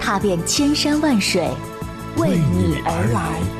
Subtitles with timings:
[0.00, 1.48] 踏遍千山万水，
[2.16, 3.59] 为你而来。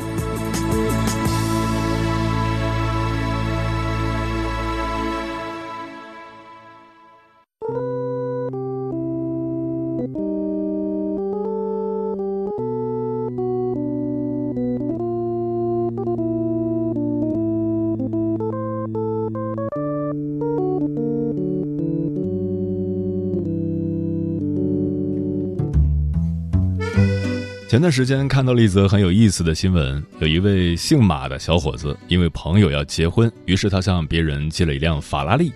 [27.70, 35.52] 前段时间看到了一则很有意思的新闻，有一位姓马的小伙子，因为朋友要结婚，于是他向别人借了一辆法拉利。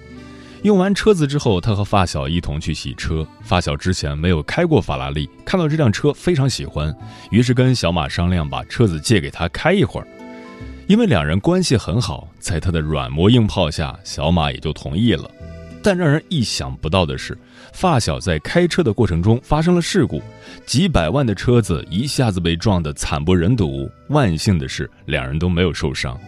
[0.62, 3.26] 用完车子之后，他和发小一同去洗车。
[3.42, 6.96] 发小之前没有开过法拉利，看到这辆车非常喜欢，
[7.32, 10.06] 于是跟小马商量把车子借给他开一会儿。
[10.86, 15.28] 因为两人关系很好，在他的软磨硬泡下，小马也就同意了。
[15.84, 17.36] 但让人意想不到的是，
[17.74, 20.22] 发小在开车的过程中发生了事故，
[20.64, 23.86] 几百万的车子一下子被撞得惨不忍睹。
[24.08, 26.18] 万幸的是，两人都没有受伤。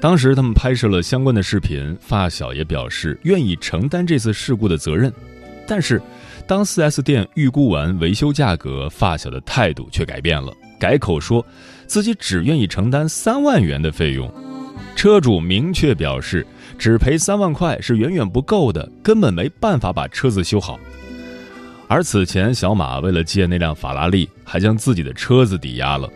[0.00, 5.12] 当时他们拍摄了相关的视频，发小也表示愿意承担这次事故的责任。
[5.66, 6.00] 但是，
[6.46, 11.44] 当 4S 店预估完维修价格，发小的态度却改变了，改口说
[11.86, 14.32] 自己只愿意承担三万元的费用。
[14.96, 16.46] 车主明确表示。
[16.80, 20.80] 只赔三万块是远远不够的，根本没办法把车子修好。
[21.86, 26.08] 而此前，小马为了借那辆法拉利，还将自己的车子抵押了。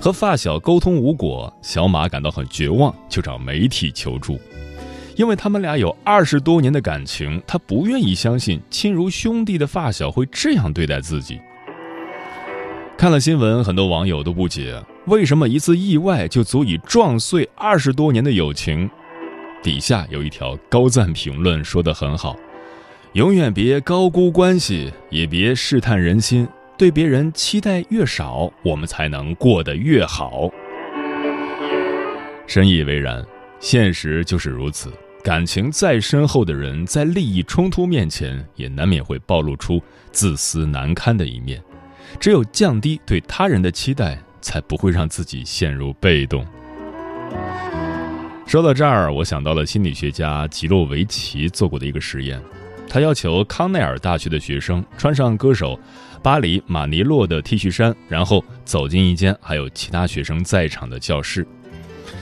[0.00, 4.36] 和发小沟通无果，小马感到很绝望，就找媒体求助。
[5.14, 11.38] 因为他们俩有二十多年的感情，他不愿意相信亲如兄弟的发小会这样对待自己。
[12.96, 18.90] 看了新闻，很多网友都不解，为什么一次意外就足以撞碎二十多年的友情？
[19.62, 22.36] 底下有一条高赞评论说得很好
[23.14, 26.46] ：“永远别高估关系，也别试探人心。
[26.76, 30.48] 对别人期待越少，我们才能过得越好。”
[32.46, 33.24] 深以为然，
[33.58, 34.92] 现实就是如此。
[35.24, 39.82] 感情再深厚的人，在利益冲突面前，也难免会暴露出
[40.12, 41.60] 自私难堪的一面。
[42.20, 46.46] 只有降低对他人的期待，才不会让自己陷入被动。
[48.48, 52.40] 说到这儿，我想到了心理学家吉洛维奇做过的一个实验。
[52.88, 55.78] 他要求康奈尔大学的学生穿上歌手
[56.22, 61.46] 巴里马尼洛的 T 恤衫，然后走进一间还有其他学生在场的教室。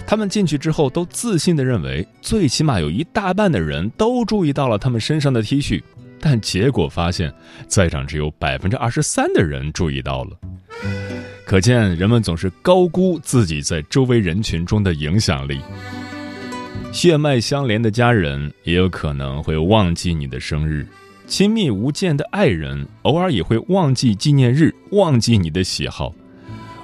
[0.05, 5.81] 他们进去之后，都自信地认为，最起码有一大半的人都注意到了他们身上的 T 恤。
[6.19, 7.33] 但结果发现，
[7.69, 10.37] 在场只有百分之二十三的人注意到了。
[11.45, 15.61] 可见，人们总是高估自己在周围人群中的影响力。
[16.97, 20.87] 血脉相连的家人也有可能会忘记你的生日，
[21.27, 26.11] 亲密无间的爱人偶尔也会忘记纪念日，忘记你的喜好。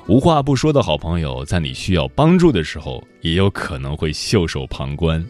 [0.06, 5.24] 无话不说的好朋友，在你需要帮助的时候，也有可能会袖手旁观。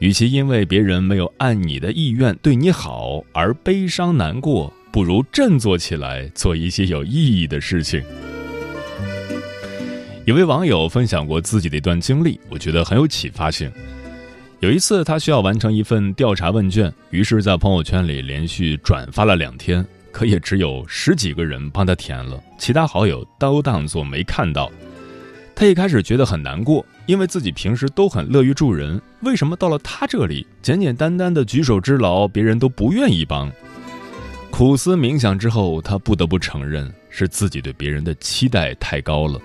[0.00, 8.02] 与其因为别人没有按你的意愿对你好而悲伤难过，不如振作起来，做一些有意义的事情。
[10.26, 13.70] 有位网友分享过自己的一段经历，我觉得很有启发性。
[14.58, 24.68] 有一次，他需要完成一份调查问卷，于是，在朋友圈里连续转发了两天，可也只有十几个人帮他填了，其他好友都当作没看到。
[25.54, 33.48] 他一开始觉得很难过，因为自己平时都很乐于助人，为什么到了他这里，简简单单的举手之劳，别人都不愿意帮？
[34.50, 39.40] 苦思冥想之后，他不得不承认，是自己对别人的期待太高了。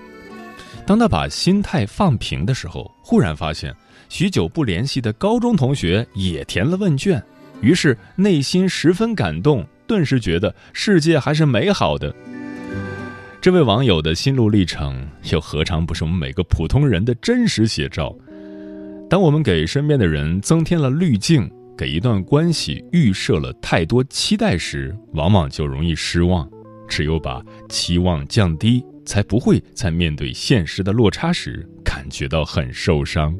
[0.86, 3.74] 当他把心态放平的时候，忽然发现
[4.10, 7.24] 许久不联系的高中同学也填了问卷，
[7.62, 12.14] 于是内心十分感动，顿时觉得世界还是美好的。
[13.40, 18.14] 这位网友的心路历程，又何尝不是我们每个普通人的真实写照？
[19.10, 26.50] 当我们给身边的人增添了滤镜，给一段关系预设了太多期待时，往往就容易失望。
[26.88, 28.84] 只有把期望降低。
[29.12, 33.38] 才不会在面对现实的落差时感觉到很受伤。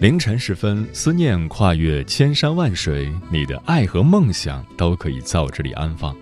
[0.00, 6.16] 凌晨时分，思念跨越千山万水，你的爱和梦想都可以在这里安放。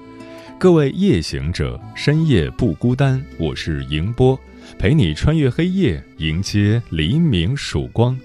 [0.58, 4.40] 各位夜行者，深夜不孤单，我是迎波，
[4.78, 8.18] 陪你穿越黑夜，迎接黎明曙光。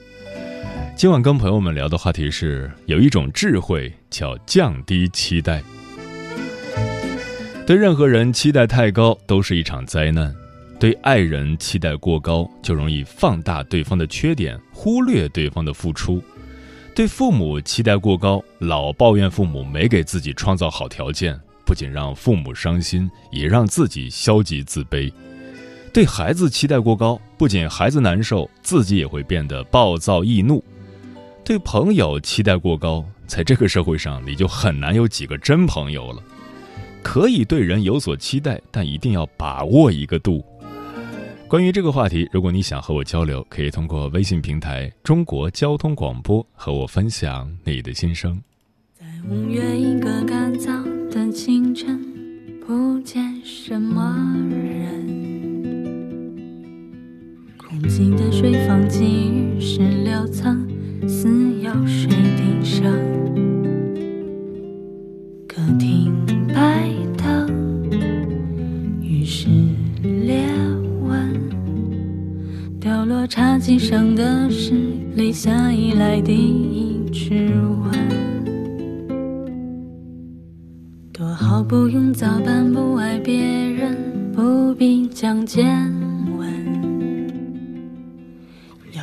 [0.99, 5.63] 今晚跟朋友们聊的话题是，有一种智慧叫降低期待。
[7.65, 10.35] 对任何人期待太高，都是一场灾难。
[10.77, 16.19] 对爱人期待过高，就容易放大对方的缺点，忽略对方的付出；
[16.93, 25.09] 对父母期待过高，老抱怨父母没给自己创造好条件，不仅让父母伤心，也让自己消极自卑；
[25.93, 30.61] 对孩子期待过高，不仅孩子难受，自己也会变得暴躁易怒；
[31.49, 36.21] 对朋友期待过高，在这个社会上，你就很难有几个真朋友了。
[37.01, 40.45] 可以对人有所期待，但一定要把握一个度。
[41.47, 48.39] 关于这个话题，如果你想和我交流，可以通过微信平台“中国交通广播”和我分享你的心声。
[48.93, 50.69] 在五月一个干燥
[51.09, 51.99] 的清晨，
[52.63, 54.15] 不见什么
[54.51, 55.07] 人，
[57.57, 60.63] 空寂的水房几日是流苍，
[61.07, 61.29] 似
[61.61, 62.91] 有水滴声。
[65.47, 66.13] 客厅
[66.53, 67.47] 白灯，
[69.01, 69.47] 于是。
[72.79, 74.73] 掉落茶几上的是
[75.15, 77.51] 立夏以来第一支
[77.83, 77.91] 吻。
[81.11, 83.97] 多好不用早班，不爱别人，
[84.33, 85.67] 不必讲见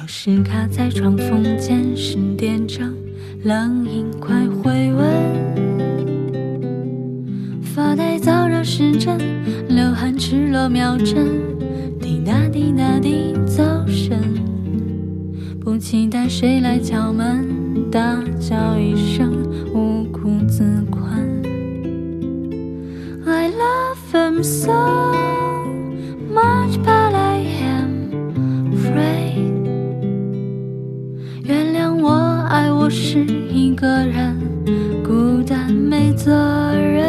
[0.07, 2.95] 钥匙卡在床缝间，是店长
[3.43, 5.05] 冷饮快回温。
[7.61, 9.19] 发呆燥热时针，
[9.69, 11.27] 流汗赤裸秒针。
[12.01, 14.23] 滴答滴答滴走神，
[15.61, 19.33] 不期待谁来敲门，大叫一声
[19.75, 21.43] 无苦自困。
[23.27, 25.13] I love him so
[26.33, 26.79] much,
[32.89, 33.19] 是
[33.51, 34.39] 一个人，
[35.05, 36.33] 孤单没责
[36.75, 37.05] 任。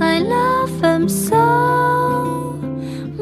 [0.00, 1.84] I love him so。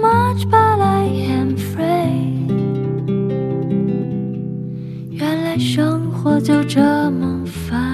[0.02, 2.50] much, but I am afraid。
[5.10, 6.80] 原来生活就这
[7.10, 7.91] 么烦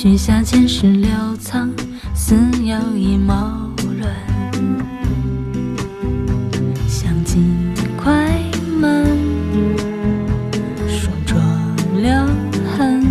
[0.00, 1.10] 许下前世留
[1.40, 1.68] 藏，
[2.14, 3.34] 似有意谋
[3.98, 4.08] 论。
[6.86, 7.52] 想尽
[7.96, 8.40] 快
[8.80, 9.04] 门，
[10.86, 11.34] 梳着
[11.96, 12.12] 留
[12.76, 13.04] 痕，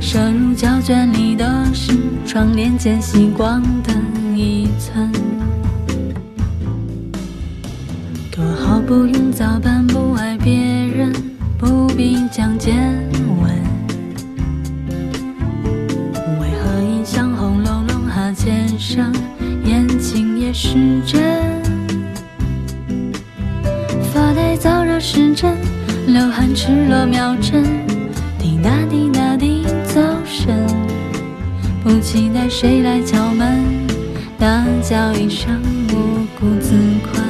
[0.00, 3.92] 射入胶卷里的是窗帘间细光的
[4.36, 5.10] 一寸。
[8.30, 11.12] 多好，不用早班，不爱别人，
[11.58, 13.03] 不必讲解。
[20.74, 21.22] 时针？
[24.12, 25.56] 发呆燥热时针，
[26.08, 27.62] 流汗赤裸秒针，
[28.40, 30.66] 滴答滴答滴走神。
[31.84, 33.62] 不期待谁来敲门，
[34.36, 36.74] 大叫一声我孤自
[37.08, 37.23] 困。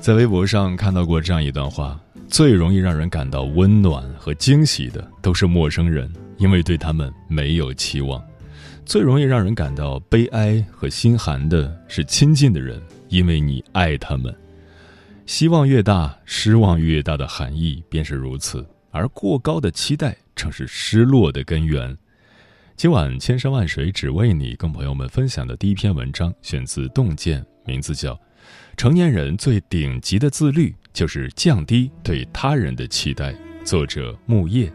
[0.00, 8.18] 在微博上看到过这样一段话：最容易让人感到温暖和惊喜的，都是陌生人，因为对他们没有期望；
[8.86, 12.80] 最容易让人感到悲哀和心寒的，是亲近的人，
[13.10, 14.34] 因为你爱他们。
[15.26, 21.94] 希望越大，失望越大的含义便是如此，而过高的期待正是失落的根源。
[22.74, 28.14] 今晚千山万水只为你，跟朋友们分享的第一篇文章选自《洞见》，名字叫
[28.80, 33.30] 《成年人最顶级的自律就是降低对他人的期待》，
[33.62, 34.72] 作者木叶。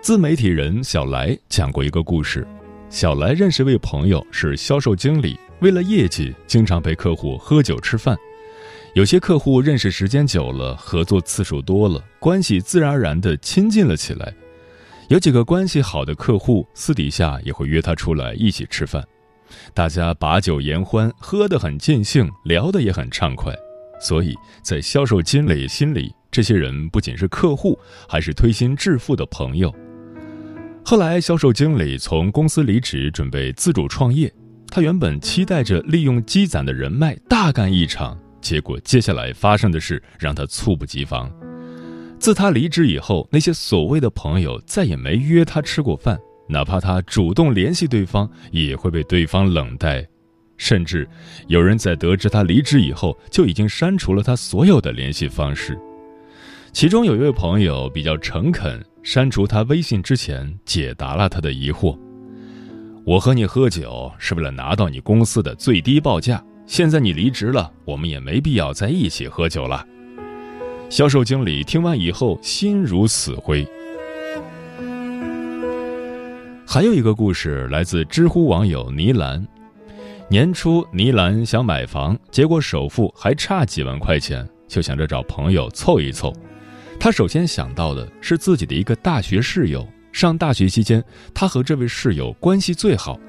[0.00, 2.44] 自媒体人小来讲过一个故事：
[2.90, 8.18] 小来认识位朋友是销售经理，为了业绩，经常陪客户喝酒吃饭。
[8.94, 14.34] 有些客户认识时间久了，合作次数多了，关系自然而然地亲近了起来。
[15.08, 19.02] 有几个关系好的客户，私底下也会约他出来一起吃饭，
[19.72, 23.54] 大家把酒言欢，喝得很尽兴，聊得也很畅快。
[23.98, 29.74] 所以在销售经理心里，这些人不仅是客户，还是推心置腹的朋友。
[30.84, 34.30] 后来，销售经理从公司离职，准备自主创业。
[34.68, 41.30] 他原本期待着利用积攒的人脉大干一场，结果接下来发生的事让他猝不及防。
[42.18, 46.18] 自他离职以后，那些所谓的朋友再也没约他吃过饭，
[46.48, 50.06] 哪怕他主动联系对方，也会被对方冷待。
[50.58, 51.08] 甚至
[51.46, 55.78] 有人在得知他离职以后，就已经删除了他所有的联系方式。
[56.72, 58.84] 其中有一位朋友比较诚恳。
[59.04, 61.98] 删除他微信之前，解答了他的疑惑。
[63.04, 66.40] 我和你喝酒是为了拿到你公司的最低报价。
[66.72, 69.86] 现在你离职了，我们也没必要在一起喝酒了。
[70.88, 73.62] 销售经理听完以后，心如死灰。
[76.66, 79.46] 还有一个故事来自知乎网友倪兰。
[80.30, 86.32] 年初，倪兰想买房，结果首付还差几万块钱，就想着找朋友凑一凑。
[86.98, 89.86] 他首先想到的是自己的一个大学室友。
[90.10, 93.20] 上大学期间，他和这位室友关系最好。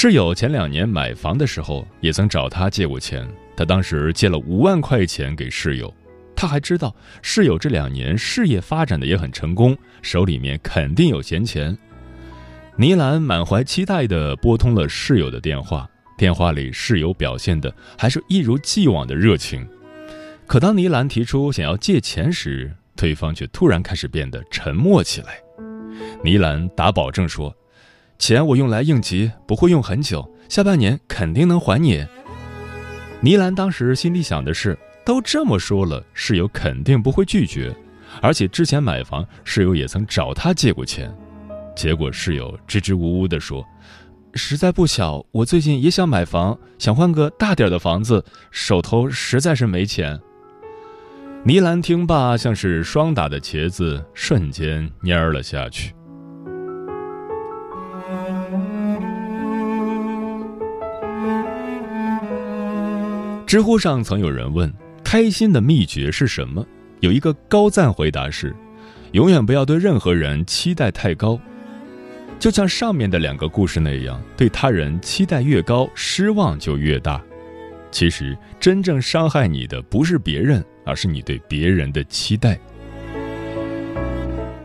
[0.00, 3.28] 室友前两年买房的时候，也曾找他借过钱。
[3.56, 5.92] 他当时借了五万块钱给室友。
[6.36, 11.76] 他还知道室友这两年事业发展的也很成功，手里面肯定有闲钱。
[12.76, 19.66] 倪兰满怀期待地拨通了室友的电话，电话里室友表现的还是一如既往的热情。
[20.46, 25.40] 可当倪兰提出想要借钱时，对方却突然开始变得沉默起来。
[26.22, 27.52] 倪兰打保证说
[28.18, 32.04] ：“钱我用来应急，不会用很久，下半年肯定能还你。”
[33.20, 37.74] 倪兰当时心里想的是：都这么说了，室友肯定不会拒绝，
[38.20, 41.12] 而且之前买房，室友也曾找他借过钱。
[41.74, 43.64] 结果室友支支吾吾地说
[44.34, 50.20] ：“实在不巧，我最近也想买房，想换个大点的房子，手头实在是没钱。”
[51.44, 55.94] 倪兰听罢，像是霜打的茄子，瞬间蔫了下去。
[63.48, 64.70] 知乎上曾有人问
[65.02, 66.62] ：“开心的秘诀是什么？”
[67.00, 68.54] 有一个高赞回答是
[69.12, 71.40] ：“永远不要对任何人期待太高。”
[72.38, 77.22] 就像上面的两个故事那样，对他人期待越高，失望就越大。
[77.90, 80.62] 其实，真正伤害你的不是别人。
[80.84, 82.58] 而是你对别人的期待。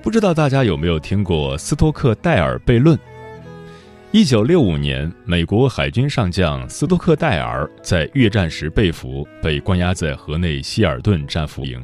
[0.01, 2.97] 不知道大家有没有听过斯托克戴尔悖论？
[4.13, 11.83] 一九六五年，美国海军上将斯托克戴尔在越战时被俘，被关押在河内希尔顿战俘营。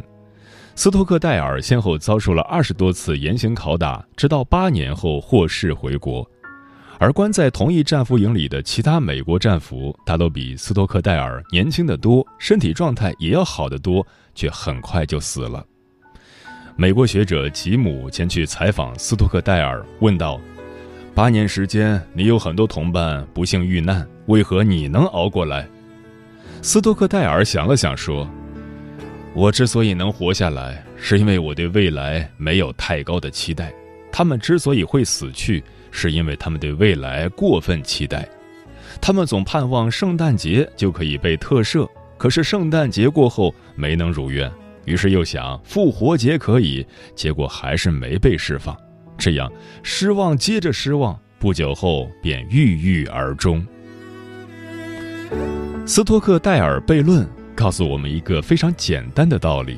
[0.76, 6.24] 斯托克戴尔先后遭受了二十多次严刑拷打，直到八年后获释回国。
[7.00, 14.06] 而关在同一战俘营里的其他美国战俘，大都比斯托克戴尔年轻的多，身体状态也要好得多，
[14.36, 15.66] 却很快就死了。
[16.76, 20.40] 美国学者吉姆前去采访斯托克戴尔，问道
[21.20, 25.68] ：“八年时间，你有很多同伴不幸遇难，为何你能熬过来？”
[26.64, 28.26] 斯托克戴尔想了想说
[29.36, 33.70] ：“我之所以能活下来，是因为我对未来没有太高的期待。
[34.14, 35.62] 他们之所以会死去。”
[35.92, 38.26] 是因为他们对未来过分期待，
[39.02, 41.86] 他们总盼望圣诞节就可以被特赦，
[42.18, 44.50] 可是圣诞节过后没能如愿，
[44.86, 48.74] 于是又想复活节可以，结果还是没被释放，
[49.20, 49.52] 这样
[49.84, 53.66] 失望接着失望，不久后便郁郁而终。
[55.86, 59.78] 斯托克戴尔悖论告诉我们一个非常简单的道理：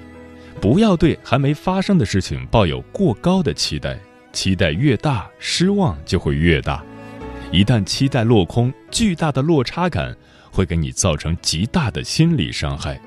[0.61, 3.97] 不要对还没发生的事情抱有过高的期待，
[4.31, 6.83] 期待越大，失望就会越大。
[7.51, 10.15] 一旦期待落空，巨大的落差感
[10.51, 13.01] 会给你造成极大的心理伤害。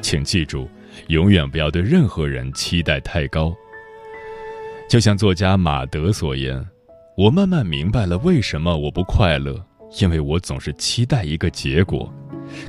[0.00, 0.68] 请记住，
[1.08, 3.54] 永远不要对任何人期待太高。
[4.88, 6.64] 就像作家马德所言
[7.16, 9.60] ：“我慢慢明白了为什么我不快乐，
[9.98, 12.12] 因为我总是期待一个结果。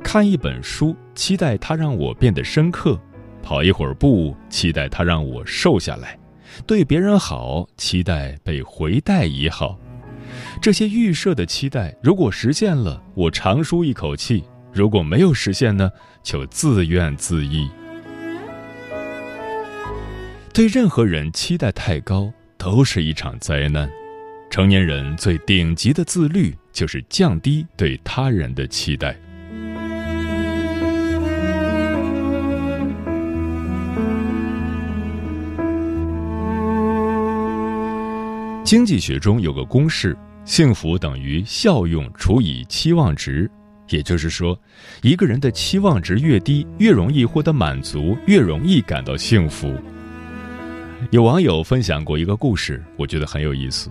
[0.04, 3.00] 看一本书，期待它让我变得深刻。”
[3.44, 6.18] 跑一会儿步，期待它让我瘦下来；
[6.66, 9.78] 对别人好，期待被回带也好。
[10.60, 14.42] 这些预设的期待，如果实现了，我长舒一口气；
[14.74, 15.92] 如果没有实现呢，
[16.24, 17.70] 就自怨自艾。
[20.56, 23.92] 对任何人期待太高，都是一场灾难。
[24.50, 29.14] 成年人最顶级的自律，就是降低对他人的期待。
[38.64, 43.52] 经济学中有个公式：幸福等于效用除以期望值。
[43.90, 44.58] 也就是说，
[45.02, 49.78] 一个人的期望值越低，越容易获得满足，越容易感到幸福。
[51.12, 53.90] 有网友分享过一个故事，我觉得很有意思。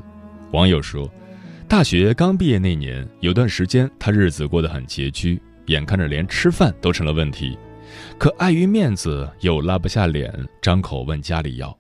[0.52, 1.11] 网友说，
[1.68, 7.56] 大学刚毕业那年，有段时间他日子过得很拮据，眼看着连吃饭都成了问题，
[8.18, 11.76] 可碍于面子又拉不下脸，张口问家里要。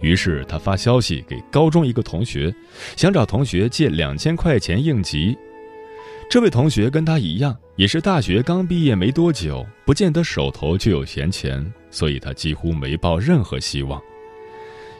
[0.00, 2.54] 于是他发消息给高中一个同学，
[2.96, 5.36] 想找同学借两千块钱应急。
[6.30, 14.00] 这位同学跟他一样，也是大学刚毕业没多久，不见得手头就有闲钱，所以他几乎没抱任何希望。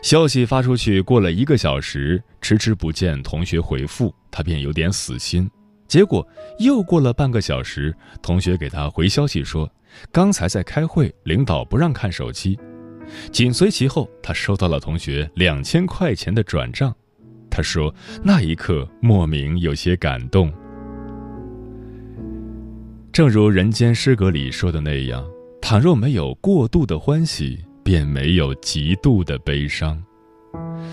[0.02, 5.50] 消息发出去过了一个小时，迟迟不见同学回复，他便有点死心。
[5.87, 6.26] 结果
[6.59, 9.71] 又过了半个小时，同学给他回消息说，
[10.12, 12.59] 刚才在开会，领导不让看手机。
[13.33, 16.94] 紧随其后，他收到了同学两千块钱的转账。
[17.51, 20.53] 他说：“那一刻莫名有些感动。”
[23.11, 25.27] 正如《人间失格》里说的那样
[25.61, 29.98] ：“倘若没有过度的欢喜，便没有极度的悲伤。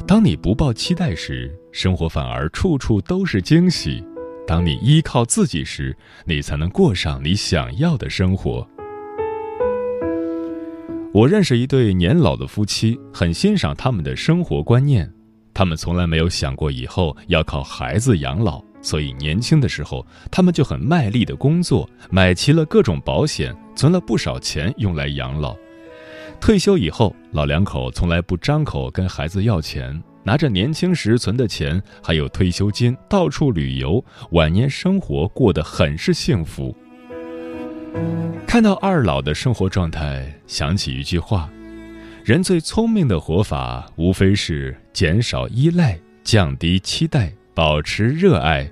[0.07, 4.01] 当你不抱期待时，生活反而处处都是惊喜；
[4.47, 8.65] 当你依靠自己时，你才能过上你想要的生活。”
[11.13, 15.11] 我认识一对年老的夫妻，很欣赏他们的生活观念。
[15.53, 25.57] 他们从来没有想过以后要靠孩子养老，所以年轻的时候他们就很卖力的工作，买齐了各种保险，存了不少钱用来养老。
[26.45, 36.77] 退休以后，老两口从来不张口跟孩子要钱，拿着年轻时存的钱还有退休金到处旅游，晚年生活过得很是幸福。
[38.45, 41.49] 看到二老的生活状态，想起一句话：
[42.23, 48.69] 人最聪明的活法，无非是减少依赖、降低期待、保持热爱。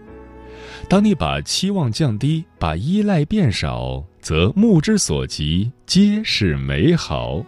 [0.88, 7.44] 当你把期望降低，把依赖变少，则目之所及皆是美好。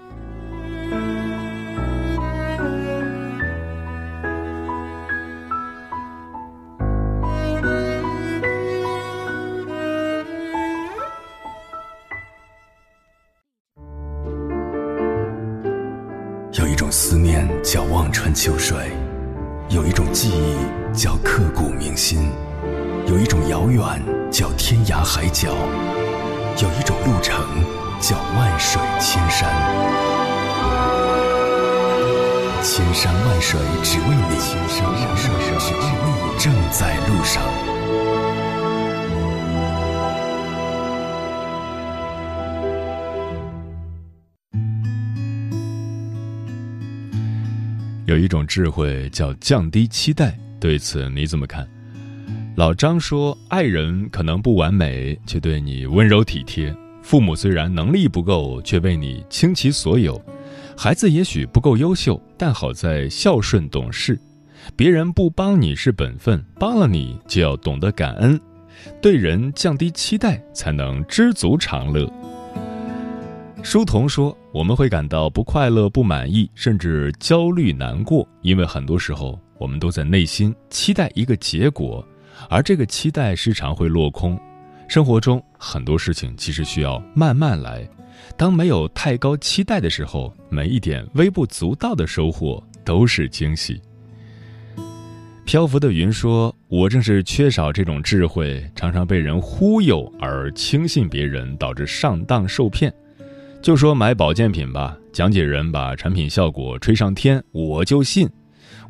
[25.16, 25.56] 海角，
[26.62, 27.42] 有一种路程
[28.02, 29.50] 叫万水千山。
[32.62, 37.42] 千山万水只为你，千山万水只为你，正在路上。
[48.06, 51.66] 有一种智慧叫降低期待，对此你怎么看？
[52.56, 60.16] 老张说：“爱人可能不完美，却对你温柔体贴；父母虽然能力不够，却为你倾其所有；
[60.78, 64.16] 孩子也许不够优秀，但好在孝顺懂事；
[64.74, 68.40] 别人不帮你是本分，帮了你就要懂得感恩。
[69.02, 72.10] 对人降低期待，才能知足常乐。”
[73.64, 82.06] 书童说：“我们会感到不快乐、不满意，甚至焦虑、难过，因为很多时候我们都在内心期待一个结果，
[82.50, 84.40] 而这个期待时常会落空。
[84.88, 87.88] 生活中很多事情其实需要慢慢来。
[88.38, 93.82] 当没有太高期待的时候，每一点微不足道的收获都是惊喜。”
[95.46, 102.92] 漂浮的云说：“我正是缺少这种智慧，常常被人忽悠而轻信别人，导致上当受骗。”
[103.62, 108.28] 就说买保健品吧，讲解人把产品效果吹上天，我就信。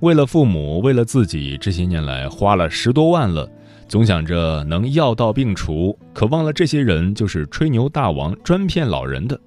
[0.01, 3.49] 为了父母，为了自己，这些年来花了十多万了，
[3.87, 9.39] 总想着能药到病除，可忘了这些人就是吹牛大王，专骗老人的。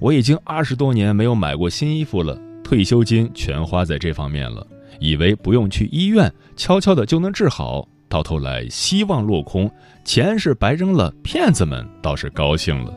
[0.00, 4.66] 我已经二十多年没有买过新衣服了，退休金全花在这方面了，
[4.98, 9.70] 以为不用去医院，悄悄的就能治好，到头来希望落空，
[10.04, 12.92] 钱是白扔了，骗子们倒是高兴了。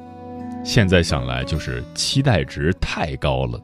[0.66, 3.62] 现在想来，就是期待值太高了。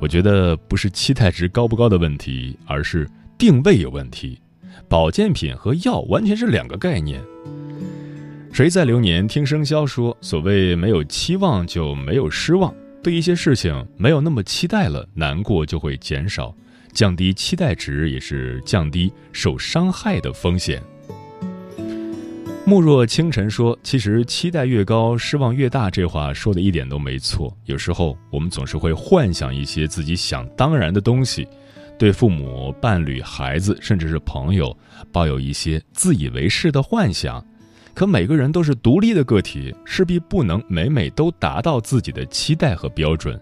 [0.00, 4.40] 我觉得不是期待值高不高的问题，而是定位有问题。
[4.88, 7.22] 保健品和药完全是两个概念。
[8.52, 16.54] 谁在流年听生肖说，所谓没有期望就没有失望，对一些事情没有那么期待了，难过就会减少，
[16.92, 20.82] 降低期待值也是降低受伤害的风险。
[22.70, 27.52] 慕若清晨说：“其实期待越高，失望越大。”这话说的一点都没错。
[27.64, 31.48] 有时候我们总是会幻想一些自己想当然的东西，
[31.98, 34.72] 对父母、伴侣、孩子，甚至是朋友，
[35.10, 37.44] 抱有一些自以为是的幻想。
[37.92, 43.36] 可每个人都是独立的个体，势必不能每每都达到自己的期待和标准。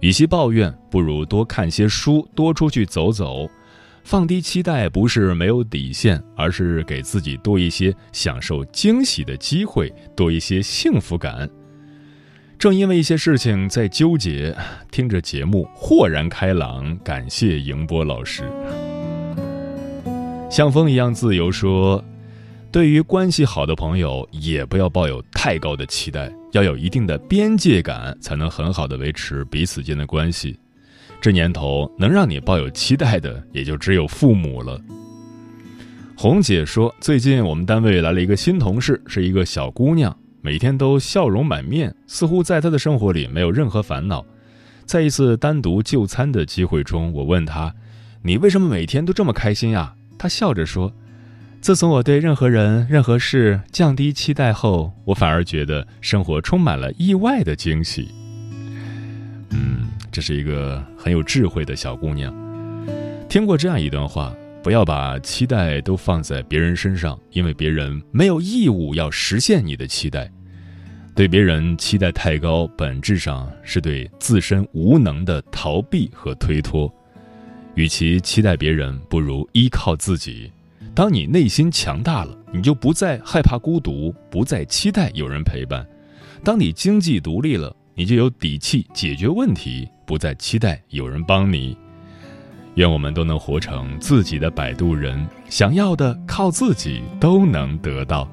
[0.00, 3.48] 与其抱怨，不如多看些书，多出去走走。
[4.08, 11.46] 放低期待不是没有底线，而是给自己多一些享受惊喜的机会，多一些幸福感。
[12.58, 14.56] 正因为一些事情在纠结，
[14.90, 16.98] 听着节目豁然开朗。
[17.04, 18.44] 感谢迎波老师，
[20.50, 22.02] 像风一样自由说，
[22.72, 30.58] 对于关系好的朋友，也不要抱有太高的期待，要有一定的边界感，才能很好的维持彼此间的关系。
[31.20, 34.80] 这年头能让你抱有期待的，也就只有父母了。
[36.16, 44.24] 红姐说，最近我们单位来了一个新同事，是一个小姑娘，每天都笑容满面，似乎在她的生活里没有任何烦恼。
[44.84, 47.74] 在一次单独就餐的机会中，我问她
[48.22, 50.92] ：“你为什么每天都这么开心呀？”她笑着说
[51.60, 58.08] ：“自从我对任何人、任何事降低期待后，我反而觉得生活充满了意外的惊喜。”
[59.50, 59.88] 嗯。
[60.18, 62.34] 这是一个很有智慧的小姑娘。
[63.28, 70.28] 听过这样一段话：不要把期待都放在别人身上，因为别人没有义务要实现你的期待。
[71.14, 76.92] 对别人期待太高，本质上是对自身无能的逃避和推脱。
[77.76, 80.50] 与其期待别人，不如依靠自己。
[80.96, 85.86] 当你内心强大了，你就不再害怕孤独，不再期待有人陪伴。
[86.42, 89.88] 当你经济独立了，你就有底气解决问题。
[90.08, 91.76] 不再期待有人帮你。
[92.76, 98.26] 愿我们都能活成自己的摆渡人，想要的靠自己都能得到。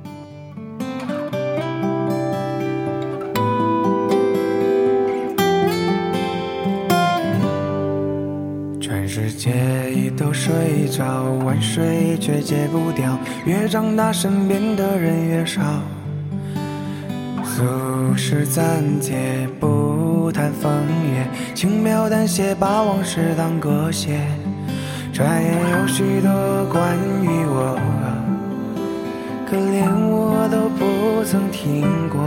[8.80, 13.20] 全世界已都睡着，晚睡却戒不掉。
[13.46, 15.62] 越长大，身边的人越少。
[17.44, 19.85] 俗事暂且不
[20.36, 20.70] 谈风
[21.14, 24.20] 月，轻描淡写把往事当歌写。
[25.14, 26.30] 转眼有许多
[26.66, 27.80] 关于我，
[29.50, 32.20] 可连我都不曾听过。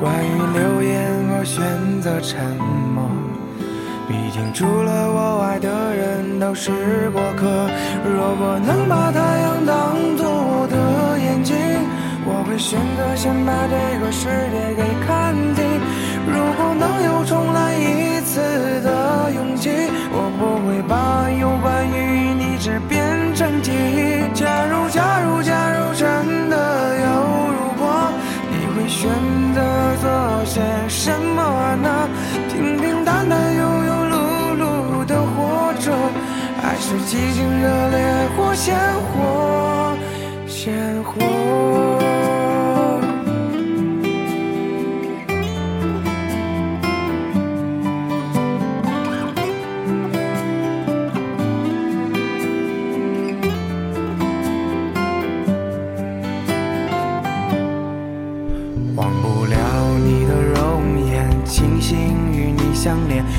[0.00, 2.42] 关于流言，我选择沉
[2.94, 3.06] 默。
[4.08, 7.68] 毕竟除了我爱的人都是过客。
[8.02, 11.73] 如果能把太阳当作我的眼睛。
[12.46, 15.64] 会选择先把这个世界给看尽。
[16.26, 18.40] 如果能有重来一次
[18.82, 19.70] 的勇气，
[20.12, 24.28] 我不会把有关于你只变成记忆。
[24.34, 26.56] 假如假如假如真的
[26.96, 27.06] 有
[27.52, 28.12] 如果，
[28.50, 29.10] 你会选
[29.54, 29.60] 择
[30.00, 32.08] 做些什么呢？
[32.48, 34.14] 平平淡淡、庸庸碌
[34.60, 35.92] 碌的活着，
[36.62, 37.98] 还是激情热烈
[38.36, 38.74] 或鲜
[39.12, 39.96] 活？
[40.46, 41.93] 鲜活。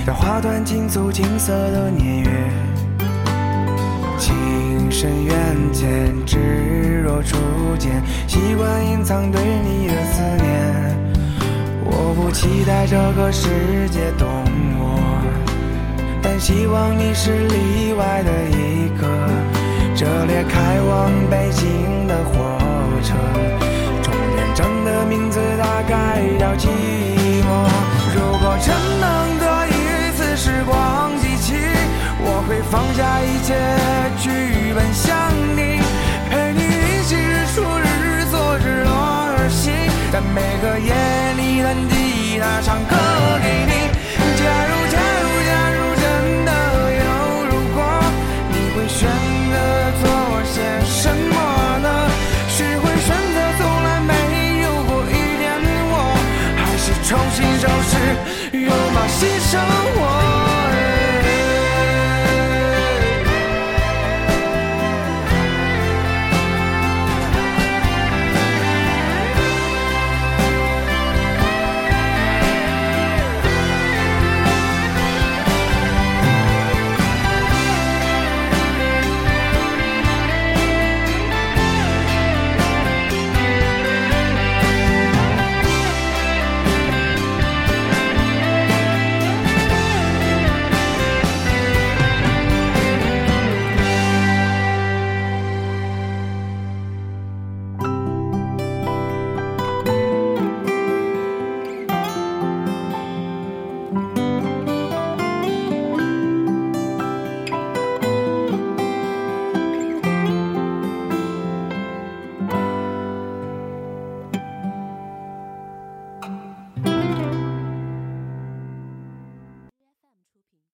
[0.06, 2.30] 在花团锦簇金色的年月，
[4.20, 5.36] 情深缘
[5.74, 7.36] 浅，只若初
[7.80, 7.91] 见，
[8.28, 10.96] 习惯隐藏对你的思念。
[11.86, 14.28] 我不期待这个世界懂
[14.78, 15.00] 我，
[16.22, 19.08] 但希望你是例外的一个。
[19.96, 22.05] 这列开往北京